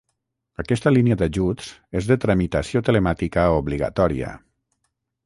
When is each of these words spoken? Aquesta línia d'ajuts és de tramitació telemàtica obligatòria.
Aquesta 0.61 0.91
línia 0.93 1.17
d'ajuts 1.19 1.69
és 2.01 2.09
de 2.11 2.17
tramitació 2.23 2.83
telemàtica 2.89 3.45
obligatòria. 3.59 4.33